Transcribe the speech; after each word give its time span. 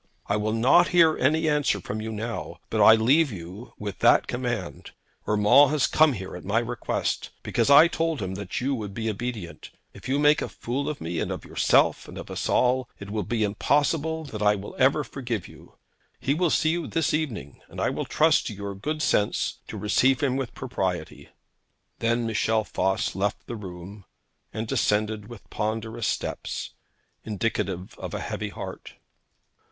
I 0.25 0.35
will 0.35 0.53
not 0.53 0.87
hear 0.87 1.15
any 1.19 1.47
answer 1.47 1.79
from 1.79 2.01
you 2.01 2.11
now, 2.11 2.57
but 2.71 2.81
I 2.81 2.95
leave 2.95 3.31
you 3.31 3.73
with 3.77 3.99
that 3.99 4.25
command. 4.25 4.93
Urmand 5.27 5.69
has 5.69 5.85
come 5.85 6.13
here 6.13 6.35
at 6.35 6.43
my 6.43 6.57
request, 6.57 7.29
because 7.43 7.69
I 7.69 7.87
told 7.87 8.19
him 8.19 8.33
that 8.33 8.59
you 8.59 8.73
would 8.73 8.95
be 8.95 9.11
obedient. 9.11 9.69
If 9.93 10.09
you 10.09 10.17
make 10.17 10.41
a 10.41 10.49
fool 10.49 10.89
of 10.89 11.01
me, 11.01 11.19
and 11.19 11.29
of 11.29 11.45
yourself, 11.45 12.07
and 12.07 12.17
of 12.17 12.31
us 12.31 12.49
all, 12.49 12.89
it 12.99 13.11
will 13.11 13.21
be 13.21 13.43
impossible 13.43 14.23
that 14.23 14.41
I 14.41 14.55
should 14.59 15.03
forgive 15.05 15.47
you. 15.47 15.75
He 16.19 16.33
will 16.33 16.49
see 16.49 16.71
you 16.71 16.87
this 16.87 17.13
evening, 17.13 17.61
and 17.67 17.79
I 17.79 17.91
will 17.91 18.05
trust 18.05 18.47
to 18.47 18.55
your 18.55 18.73
good 18.73 19.03
sense 19.03 19.59
to 19.67 19.77
receive 19.77 20.21
him 20.23 20.35
with 20.35 20.55
propriety.' 20.55 21.29
Then 21.99 22.25
Michel 22.25 22.63
Voss 22.63 23.13
left 23.13 23.45
the 23.45 23.55
room 23.55 24.05
and 24.51 24.67
descended 24.67 25.27
with 25.27 25.47
ponderous 25.51 26.07
steps, 26.07 26.71
indicative 27.23 27.93
of 27.99 28.15
a 28.15 28.19
heavy 28.19 28.49
heart. 28.49 28.95